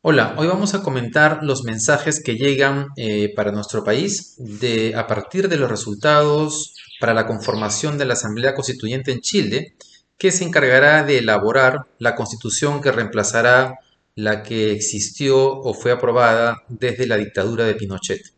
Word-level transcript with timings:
Hola, 0.00 0.34
hoy 0.36 0.48
vamos 0.48 0.74
a 0.74 0.82
comentar 0.82 1.44
los 1.44 1.62
mensajes 1.62 2.20
que 2.20 2.34
llegan 2.34 2.88
eh, 2.96 3.32
para 3.36 3.52
nuestro 3.52 3.84
país 3.84 4.34
de, 4.38 4.96
a 4.96 5.06
partir 5.06 5.48
de 5.48 5.56
los 5.56 5.70
resultados 5.70 6.74
para 6.98 7.14
la 7.14 7.28
conformación 7.28 7.96
de 7.96 8.06
la 8.06 8.14
Asamblea 8.14 8.56
Constituyente 8.56 9.12
en 9.12 9.20
Chile, 9.20 9.76
que 10.18 10.32
se 10.32 10.42
encargará 10.42 11.04
de 11.04 11.18
elaborar 11.18 11.86
la 12.00 12.16
constitución 12.16 12.80
que 12.80 12.90
reemplazará 12.90 13.78
la 14.16 14.42
que 14.42 14.72
existió 14.72 15.60
o 15.60 15.74
fue 15.74 15.92
aprobada 15.92 16.64
desde 16.68 17.06
la 17.06 17.18
dictadura 17.18 17.66
de 17.66 17.76
Pinochet. 17.76 18.34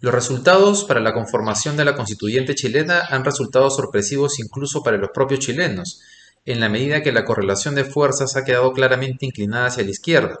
Los 0.00 0.14
resultados 0.14 0.84
para 0.84 1.00
la 1.00 1.14
conformación 1.14 1.76
de 1.76 1.84
la 1.84 1.96
constituyente 1.96 2.54
chilena 2.54 3.02
han 3.10 3.24
resultado 3.24 3.68
sorpresivos 3.70 4.38
incluso 4.38 4.82
para 4.82 4.96
los 4.96 5.10
propios 5.12 5.40
chilenos, 5.40 6.00
en 6.44 6.60
la 6.60 6.68
medida 6.68 7.02
que 7.02 7.12
la 7.12 7.24
correlación 7.24 7.74
de 7.74 7.84
fuerzas 7.84 8.36
ha 8.36 8.44
quedado 8.44 8.72
claramente 8.72 9.26
inclinada 9.26 9.66
hacia 9.66 9.84
la 9.84 9.90
izquierda 9.90 10.40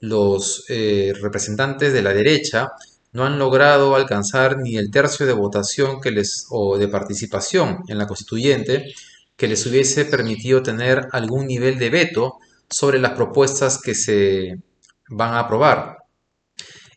los 0.00 0.64
eh, 0.68 1.12
representantes 1.20 1.92
de 1.92 2.02
la 2.02 2.12
derecha 2.12 2.72
no 3.12 3.24
han 3.24 3.38
logrado 3.38 3.94
alcanzar 3.94 4.58
ni 4.58 4.76
el 4.76 4.90
tercio 4.90 5.26
de 5.26 5.32
votación 5.32 6.00
que 6.00 6.10
les, 6.10 6.46
o 6.50 6.78
de 6.78 6.88
participación 6.88 7.80
en 7.88 7.98
la 7.98 8.06
constituyente 8.06 8.92
que 9.36 9.48
les 9.48 9.64
hubiese 9.66 10.04
permitido 10.04 10.62
tener 10.62 11.08
algún 11.12 11.46
nivel 11.46 11.78
de 11.78 11.90
veto 11.90 12.38
sobre 12.68 12.98
las 12.98 13.12
propuestas 13.12 13.80
que 13.80 13.94
se 13.94 14.58
van 15.08 15.34
a 15.34 15.40
aprobar. 15.40 15.98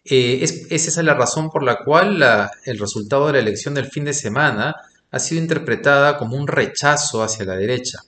Eh, 0.05 0.39
es, 0.41 0.67
esa 0.69 0.99
es 0.99 1.05
la 1.05 1.13
razón 1.13 1.49
por 1.49 1.63
la 1.63 1.83
cual 1.83 2.23
el 2.65 2.79
resultado 2.79 3.27
de 3.27 3.33
la 3.33 3.39
elección 3.39 3.73
del 3.73 3.87
fin 3.87 4.05
de 4.05 4.13
semana 4.13 4.75
ha 5.11 5.19
sido 5.19 5.41
interpretada 5.41 6.17
como 6.17 6.35
un 6.35 6.47
rechazo 6.47 7.23
hacia 7.23 7.45
la 7.45 7.55
derecha. 7.55 7.99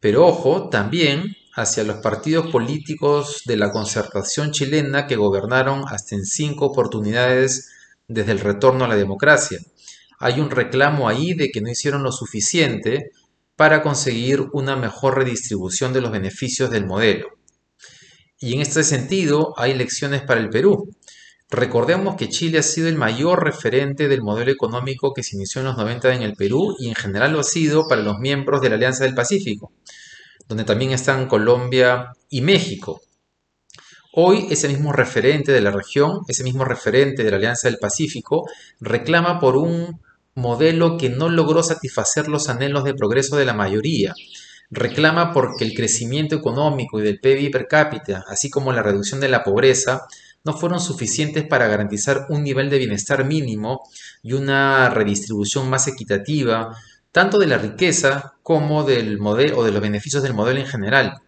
Pero 0.00 0.26
ojo, 0.26 0.68
también 0.68 1.34
hacia 1.54 1.82
los 1.82 1.96
partidos 1.96 2.52
políticos 2.52 3.42
de 3.46 3.56
la 3.56 3.72
concertación 3.72 4.52
chilena 4.52 5.06
que 5.06 5.16
gobernaron 5.16 5.84
hasta 5.88 6.14
en 6.14 6.24
cinco 6.24 6.66
oportunidades 6.66 7.68
desde 8.06 8.32
el 8.32 8.40
retorno 8.40 8.84
a 8.84 8.88
la 8.88 8.94
democracia. 8.94 9.58
Hay 10.20 10.38
un 10.38 10.50
reclamo 10.50 11.08
ahí 11.08 11.34
de 11.34 11.48
que 11.48 11.60
no 11.60 11.70
hicieron 11.70 12.02
lo 12.02 12.12
suficiente 12.12 13.10
para 13.56 13.82
conseguir 13.82 14.46
una 14.52 14.76
mejor 14.76 15.16
redistribución 15.16 15.92
de 15.92 16.00
los 16.00 16.12
beneficios 16.12 16.70
del 16.70 16.86
modelo. 16.86 17.28
Y 18.38 18.54
en 18.54 18.60
este 18.60 18.84
sentido 18.84 19.52
hay 19.56 19.74
lecciones 19.74 20.22
para 20.22 20.40
el 20.40 20.48
Perú. 20.48 20.94
Recordemos 21.50 22.16
que 22.16 22.28
Chile 22.28 22.58
ha 22.58 22.62
sido 22.62 22.88
el 22.88 22.96
mayor 22.96 23.42
referente 23.42 24.08
del 24.08 24.22
modelo 24.22 24.50
económico 24.50 25.14
que 25.14 25.22
se 25.22 25.36
inició 25.36 25.60
en 25.60 25.68
los 25.68 25.76
90 25.76 26.14
en 26.14 26.22
el 26.22 26.34
Perú 26.34 26.76
y 26.78 26.88
en 26.88 26.94
general 26.94 27.32
lo 27.32 27.40
ha 27.40 27.44
sido 27.44 27.88
para 27.88 28.02
los 28.02 28.18
miembros 28.18 28.60
de 28.60 28.68
la 28.68 28.74
Alianza 28.76 29.04
del 29.04 29.14
Pacífico 29.14 29.72
donde 30.48 30.64
también 30.64 30.92
están 30.92 31.28
Colombia 31.28 32.12
y 32.30 32.40
México. 32.40 33.02
Hoy 34.14 34.46
ese 34.50 34.68
mismo 34.68 34.92
referente 34.92 35.52
de 35.52 35.60
la 35.60 35.70
región, 35.70 36.20
ese 36.26 36.42
mismo 36.42 36.64
referente 36.64 37.22
de 37.22 37.30
la 37.30 37.36
Alianza 37.36 37.68
del 37.68 37.78
Pacífico, 37.78 38.48
reclama 38.80 39.38
por 39.38 39.56
un 39.56 40.00
modelo 40.34 40.96
que 40.96 41.10
no 41.10 41.28
logró 41.28 41.62
satisfacer 41.62 42.28
los 42.28 42.48
anhelos 42.48 42.84
de 42.84 42.94
progreso 42.94 43.36
de 43.36 43.44
la 43.44 43.52
mayoría. 43.52 44.14
Reclama 44.70 45.32
porque 45.32 45.64
el 45.64 45.74
crecimiento 45.74 46.34
económico 46.34 46.98
y 46.98 47.02
del 47.02 47.20
PIB 47.20 47.50
per 47.50 47.66
cápita, 47.68 48.24
así 48.28 48.50
como 48.50 48.72
la 48.72 48.82
reducción 48.82 49.20
de 49.20 49.28
la 49.28 49.44
pobreza, 49.44 50.06
no 50.44 50.52
fueron 50.54 50.80
suficientes 50.80 51.44
para 51.46 51.68
garantizar 51.68 52.26
un 52.30 52.42
nivel 52.42 52.70
de 52.70 52.78
bienestar 52.78 53.24
mínimo 53.24 53.82
y 54.22 54.32
una 54.32 54.88
redistribución 54.90 55.68
más 55.68 55.88
equitativa 55.88 56.76
tanto 57.12 57.38
de 57.38 57.46
la 57.46 57.58
riqueza 57.58 58.34
como 58.42 58.84
del 58.84 59.18
modelo 59.18 59.58
o 59.58 59.64
de 59.64 59.72
los 59.72 59.80
beneficios 59.80 60.22
del 60.22 60.34
modelo 60.34 60.60
en 60.60 60.66
general. 60.66 61.20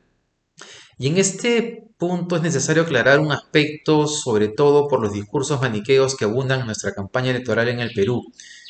Y 0.99 1.09
en 1.09 1.19
este 1.19 1.89
punto 1.99 2.37
es 2.37 2.43
necesario 2.43 2.83
aclarar 2.83 3.21
un 3.21 3.33
aspecto, 3.33 4.07
sobre 4.07 4.49
todo 4.49 4.89
por 4.89 5.01
los 5.01 5.13
discursos 5.13 5.61
maniqueos 5.61 6.17
que 6.17 6.27
abundan 6.27 6.61
en 6.61 6.67
nuestra 6.67 6.93
campaña 6.93 7.31
electoral 7.31 7.69
en 7.69 7.81
el 7.81 7.93
Perú 7.95 8.23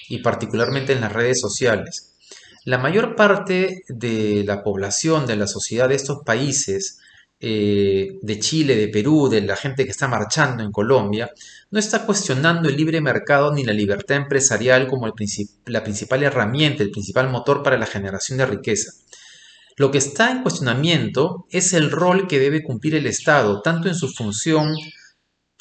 y 0.09 0.19
particularmente 0.19 0.93
en 0.93 1.01
las 1.01 1.13
redes 1.13 1.41
sociales. 1.41 2.15
La 2.65 2.79
mayor 2.79 3.17
parte 3.17 3.83
de 3.89 4.45
la 4.45 4.63
población, 4.63 5.27
de 5.27 5.37
la 5.37 5.47
sociedad 5.47 5.89
de 5.89 5.95
estos 5.95 6.19
países, 6.25 6.99
eh, 7.43 8.19
de 8.21 8.39
Chile, 8.39 8.77
de 8.77 8.89
Perú, 8.89 9.31
de 9.31 9.41
la 9.41 9.57
gente 9.57 9.87
que 9.87 9.91
está 9.91 10.07
marchando 10.07 10.63
en 10.63 10.71
Colombia, 10.71 11.31
no 11.71 11.79
está 11.79 12.05
cuestionando 12.05 12.69
el 12.69 12.77
libre 12.77 13.01
mercado 13.01 13.55
ni 13.55 13.65
la 13.65 13.73
libertad 13.73 14.19
empresarial 14.19 14.87
como 14.87 15.07
la 15.07 15.83
principal 15.83 16.23
herramienta, 16.23 16.83
el 16.83 16.91
principal 16.91 17.31
motor 17.31 17.63
para 17.63 17.79
la 17.79 17.87
generación 17.87 18.37
de 18.37 18.45
riqueza. 18.45 18.93
Lo 19.77 19.91
que 19.91 19.97
está 19.97 20.31
en 20.31 20.43
cuestionamiento 20.43 21.47
es 21.49 21.73
el 21.73 21.91
rol 21.91 22.29
que 22.29 22.39
debe 22.39 22.63
cumplir 22.63 22.95
el 22.95 23.07
Estado, 23.07 23.63
tanto 23.63 23.89
en 23.89 23.95
su 23.95 24.09
función 24.09 24.75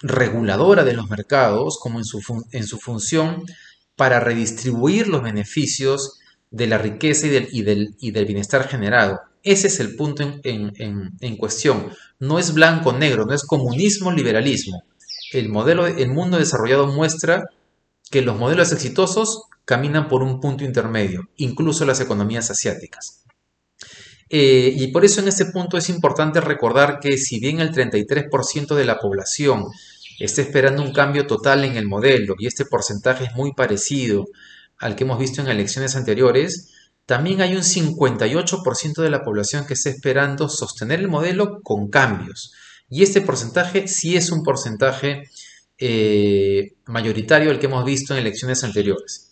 reguladora 0.01 0.83
de 0.83 0.93
los 0.93 1.09
mercados 1.09 1.79
como 1.79 1.99
en 1.99 2.03
su, 2.03 2.77
función 2.77 3.45
para 3.95 4.19
redistribuir 4.19 5.07
los 5.07 5.23
beneficios 5.23 6.19
de 6.51 6.67
la 6.67 6.77
riqueza 6.77 7.27
y 7.27 7.61
del 7.61 8.25
bienestar 8.25 8.67
generado. 8.67 9.28
Ese 9.43 9.67
es 9.67 9.79
el 9.79 9.95
punto 9.95 10.23
en, 10.43 11.37
cuestión. 11.37 11.91
No 12.19 12.39
es 12.39 12.53
blanco-negro, 12.53 13.25
no 13.25 13.33
es 13.33 13.43
comunismo-liberalismo. 13.43 14.83
El, 15.31 15.49
modelo, 15.49 15.87
el 15.87 16.09
mundo 16.09 16.37
desarrollado 16.37 16.87
muestra 16.87 17.45
que 18.11 18.21
los 18.21 18.37
modelos 18.37 18.71
exitosos 18.71 19.43
caminan 19.65 20.07
por 20.07 20.23
un 20.23 20.39
punto 20.39 20.63
intermedio, 20.63 21.29
incluso 21.37 21.85
las 21.85 22.01
economías 22.01 22.49
asiáticas. 22.49 23.23
Eh, 24.29 24.73
y 24.75 24.87
por 24.87 25.05
eso 25.05 25.21
en 25.21 25.27
este 25.27 25.45
punto 25.45 25.77
es 25.77 25.89
importante 25.89 26.39
recordar 26.41 26.99
que 26.99 27.17
si 27.17 27.39
bien 27.39 27.59
el 27.59 27.71
33% 27.71 28.75
de 28.75 28.85
la 28.85 28.99
población 28.99 29.65
está 30.19 30.41
esperando 30.41 30.83
un 30.83 30.93
cambio 30.93 31.25
total 31.25 31.63
en 31.65 31.77
el 31.77 31.87
modelo 31.87 32.35
y 32.37 32.45
este 32.45 32.65
porcentaje 32.65 33.25
es 33.25 33.33
muy 33.33 33.53
parecido 33.53 34.25
al 34.77 34.95
que 34.95 35.03
hemos 35.03 35.17
visto 35.17 35.41
en 35.41 35.47
elecciones 35.47 35.95
anteriores, 35.95 36.69
también 37.09 37.41
hay 37.41 37.55
un 37.55 37.63
58% 37.63 39.01
de 39.01 39.09
la 39.09 39.23
población 39.23 39.65
que 39.65 39.73
está 39.73 39.89
esperando 39.89 40.47
sostener 40.47 40.99
el 40.99 41.07
modelo 41.07 41.59
con 41.63 41.89
cambios. 41.89 42.53
Y 42.87 43.01
este 43.01 43.21
porcentaje 43.21 43.87
sí 43.87 44.15
es 44.15 44.31
un 44.31 44.43
porcentaje 44.43 45.23
eh, 45.79 46.73
mayoritario 46.85 47.49
al 47.49 47.57
que 47.57 47.65
hemos 47.65 47.83
visto 47.83 48.13
en 48.13 48.19
elecciones 48.19 48.63
anteriores. 48.63 49.31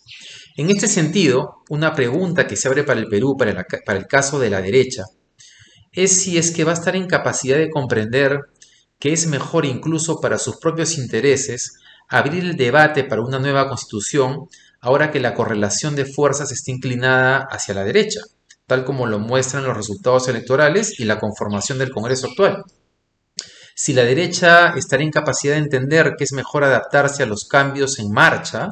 En 0.56 0.70
este 0.70 0.88
sentido, 0.88 1.62
una 1.70 1.94
pregunta 1.94 2.48
que 2.48 2.56
se 2.56 2.66
abre 2.66 2.82
para 2.82 2.98
el 2.98 3.06
Perú, 3.06 3.36
para, 3.38 3.64
para 3.86 3.98
el 4.00 4.08
caso 4.08 4.40
de 4.40 4.50
la 4.50 4.60
derecha, 4.60 5.04
es 5.92 6.20
si 6.20 6.36
es 6.36 6.50
que 6.50 6.64
va 6.64 6.72
a 6.72 6.74
estar 6.74 6.96
en 6.96 7.06
capacidad 7.06 7.58
de 7.58 7.70
comprender 7.70 8.40
que 8.98 9.12
es 9.12 9.28
mejor 9.28 9.64
incluso 9.64 10.20
para 10.20 10.38
sus 10.38 10.56
propios 10.56 10.98
intereses 10.98 11.74
abrir 12.08 12.42
el 12.42 12.56
debate 12.56 13.04
para 13.04 13.22
una 13.22 13.38
nueva 13.38 13.68
constitución 13.68 14.48
ahora 14.80 15.10
que 15.10 15.20
la 15.20 15.34
correlación 15.34 15.96
de 15.96 16.04
fuerzas 16.04 16.52
está 16.52 16.70
inclinada 16.70 17.46
hacia 17.50 17.74
la 17.74 17.84
derecha, 17.84 18.20
tal 18.66 18.84
como 18.84 19.06
lo 19.06 19.18
muestran 19.18 19.64
los 19.64 19.76
resultados 19.76 20.28
electorales 20.28 20.98
y 21.00 21.04
la 21.04 21.18
conformación 21.18 21.78
del 21.78 21.90
Congreso 21.90 22.28
actual. 22.28 22.64
Si 23.74 23.92
la 23.92 24.04
derecha 24.04 24.74
estará 24.76 25.02
en 25.02 25.10
capacidad 25.10 25.54
de 25.54 25.60
entender 25.60 26.14
que 26.18 26.24
es 26.24 26.32
mejor 26.32 26.64
adaptarse 26.64 27.22
a 27.22 27.26
los 27.26 27.46
cambios 27.46 27.98
en 27.98 28.10
marcha 28.10 28.70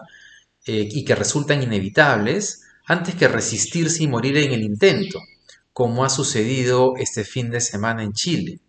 eh, 0.67 0.89
y 0.91 1.05
que 1.05 1.15
resultan 1.15 1.63
inevitables, 1.63 2.63
antes 2.87 3.15
que 3.15 3.29
resistirse 3.29 4.03
y 4.03 4.09
morir 4.09 4.37
en 4.37 4.53
el 4.53 4.63
intento, 4.63 5.21
como 5.73 6.05
ha 6.05 6.09
sucedido 6.09 6.95
este 6.97 7.25
fin 7.25 7.51
de 7.51 7.61
semana 7.61 8.03
en 8.03 8.13
Chile. 8.13 8.61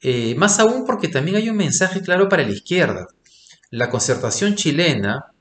Eh, 0.00 0.34
más 0.36 0.58
aún 0.58 0.84
porque 0.86 1.08
también 1.08 1.36
hay 1.36 1.48
un 1.48 1.56
mensaje 1.56 2.00
claro 2.00 2.28
para 2.28 2.42
la 2.42 2.52
izquierda. 2.52 3.06
La 3.70 3.90
concertación 3.90 4.54
chilena, 4.54 5.31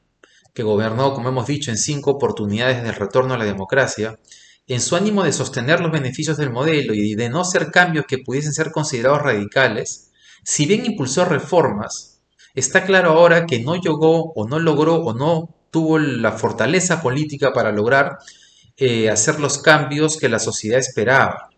que 0.53 0.63
gobernó, 0.63 1.13
como 1.13 1.29
hemos 1.29 1.47
dicho, 1.47 1.71
en 1.71 1.77
cinco 1.77 2.11
oportunidades 2.11 2.83
del 2.83 2.95
retorno 2.95 3.33
a 3.33 3.37
la 3.37 3.45
democracia, 3.45 4.19
en 4.67 4.81
su 4.81 4.95
ánimo 4.95 5.23
de 5.23 5.33
sostener 5.33 5.79
los 5.79 5.91
beneficios 5.91 6.37
del 6.37 6.51
modelo 6.51 6.93
y 6.93 7.15
de 7.15 7.29
no 7.29 7.41
hacer 7.41 7.71
cambios 7.71 8.05
que 8.07 8.19
pudiesen 8.19 8.53
ser 8.53 8.71
considerados 8.71 9.21
radicales, 9.21 10.11
si 10.43 10.65
bien 10.65 10.85
impulsó 10.85 11.25
reformas, 11.25 12.21
está 12.55 12.83
claro 12.83 13.11
ahora 13.11 13.45
que 13.45 13.59
no 13.59 13.75
llegó 13.75 14.31
o 14.33 14.47
no 14.47 14.59
logró 14.59 14.95
o 14.95 15.13
no 15.13 15.55
tuvo 15.71 15.99
la 15.99 16.33
fortaleza 16.33 17.01
política 17.01 17.53
para 17.53 17.71
lograr 17.71 18.17
eh, 18.77 19.09
hacer 19.09 19.39
los 19.39 19.59
cambios 19.59 20.17
que 20.17 20.29
la 20.29 20.39
sociedad 20.39 20.79
esperaba 20.79 21.50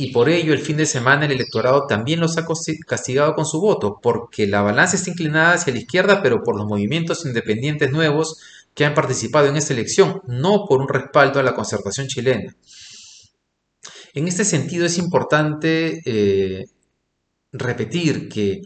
y 0.00 0.12
por 0.12 0.28
ello 0.28 0.52
el 0.52 0.60
fin 0.60 0.76
de 0.76 0.86
semana 0.86 1.26
el 1.26 1.32
electorado 1.32 1.88
también 1.88 2.20
los 2.20 2.38
ha 2.38 2.46
castigado 2.86 3.34
con 3.34 3.44
su 3.44 3.60
voto, 3.60 3.98
porque 4.00 4.46
la 4.46 4.62
balanza 4.62 4.94
está 4.94 5.10
inclinada 5.10 5.54
hacia 5.54 5.72
la 5.72 5.80
izquierda, 5.80 6.22
pero 6.22 6.44
por 6.44 6.56
los 6.56 6.68
movimientos 6.68 7.26
independientes 7.26 7.90
nuevos 7.90 8.38
que 8.74 8.84
han 8.84 8.94
participado 8.94 9.48
en 9.48 9.56
esta 9.56 9.72
elección, 9.72 10.22
no 10.28 10.66
por 10.68 10.80
un 10.80 10.86
respaldo 10.86 11.40
a 11.40 11.42
la 11.42 11.52
concertación 11.52 12.06
chilena. 12.06 12.54
En 14.14 14.28
este 14.28 14.44
sentido 14.44 14.86
es 14.86 14.98
importante 14.98 16.00
eh, 16.06 16.66
repetir 17.50 18.28
que 18.28 18.60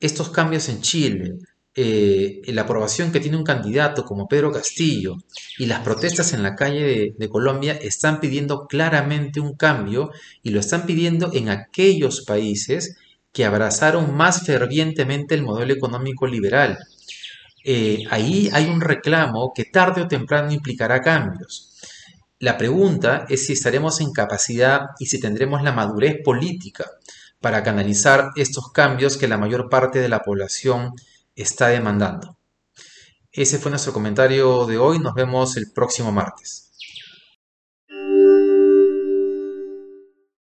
estos 0.00 0.28
cambios 0.28 0.68
en 0.68 0.82
Chile 0.82 1.38
eh, 1.76 2.40
la 2.46 2.62
aprobación 2.62 3.10
que 3.10 3.18
tiene 3.18 3.36
un 3.36 3.42
candidato 3.42 4.04
como 4.04 4.28
Pedro 4.28 4.52
Castillo 4.52 5.16
y 5.58 5.66
las 5.66 5.80
protestas 5.80 6.32
en 6.32 6.44
la 6.44 6.54
calle 6.54 7.14
de, 7.18 7.28
Colombia 7.28 7.72
están 7.72 8.20
pidiendo 8.20 8.68
claramente 8.68 9.40
un 9.40 9.56
cambio 9.56 10.12
y 10.44 10.50
lo 10.50 10.60
están 10.60 10.86
pidiendo 10.86 11.32
en 11.32 11.48
aquellos 11.48 12.24
países 12.24 12.96
que 13.32 13.44
abrazaron 13.44 14.14
más 14.14 14.46
fervientemente 14.46 15.34
el 15.34 15.42
modelo 15.42 15.74
económico 15.74 16.28
liberal. 16.28 16.78
Eh, 17.64 18.04
ahí 18.10 18.50
hay 18.52 18.66
un 18.66 18.80
reclamo 18.80 19.52
que 19.52 19.64
tarde 19.64 20.02
o 20.02 20.08
temprano 20.08 20.52
implicará 20.52 21.00
cambios. 21.00 21.72
La 22.38 22.56
pregunta 22.56 23.26
es 23.28 23.46
si 23.46 23.54
estaremos 23.54 24.00
en 24.00 24.12
capacidad 24.12 24.90
y 25.00 25.06
si 25.06 25.18
tendremos 25.18 25.64
la 25.64 25.72
madurez 25.72 26.18
política 26.22 26.84
para 27.40 27.64
canalizar 27.64 28.30
estos 28.36 28.70
cambios 28.70 29.16
que 29.16 29.26
la 29.26 29.38
mayor 29.38 29.68
parte 29.68 29.98
de 29.98 30.08
la 30.08 30.22
población 30.22 30.92
está 31.34 31.68
demandando. 31.68 32.36
Ese 33.32 33.58
fue 33.58 33.70
nuestro 33.70 33.92
comentario 33.92 34.64
de 34.66 34.78
hoy. 34.78 34.98
Nos 34.98 35.14
vemos 35.14 35.56
el 35.56 35.72
próximo 35.72 36.12
martes. 36.12 36.63